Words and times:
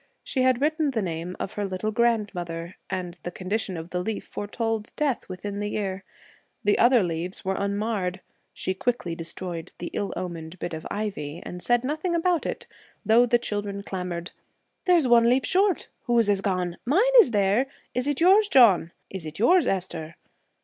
She 0.23 0.41
had 0.41 0.59
written 0.61 0.89
the 0.89 1.01
name 1.03 1.35
of 1.39 1.53
her 1.53 1.63
little 1.63 1.91
grandmother, 1.91 2.75
and 2.89 3.19
the 3.21 3.29
condition 3.29 3.77
of 3.77 3.91
the 3.91 3.99
leaf 3.99 4.25
foretold 4.25 4.89
death 4.95 5.29
within 5.29 5.59
the 5.59 5.69
year. 5.69 6.03
The 6.63 6.79
other 6.79 7.03
leaves 7.03 7.45
were 7.45 7.53
unmarred. 7.53 8.19
She 8.51 8.73
quickly 8.73 9.13
destroyed 9.13 9.73
the 9.77 9.91
ill 9.93 10.11
omened 10.17 10.57
bit 10.57 10.73
of 10.73 10.87
ivy 10.89 11.39
and 11.45 11.61
said 11.61 11.83
nothing 11.83 12.15
about 12.15 12.47
it, 12.47 12.65
though 13.05 13.27
the 13.27 13.37
children 13.37 13.83
clamored. 13.83 14.31
'There's 14.85 15.07
one 15.07 15.29
leaf 15.29 15.45
short. 15.45 15.87
Whose 16.05 16.29
is 16.29 16.41
gone?' 16.41 16.77
'Mine 16.83 17.13
is 17.19 17.29
there!' 17.29 17.67
'Is 17.93 18.07
it 18.07 18.19
yours, 18.19 18.47
John?' 18.49 18.91
'Is 19.11 19.27
it 19.27 19.37
yours, 19.37 19.67
Esther?' 19.67 20.15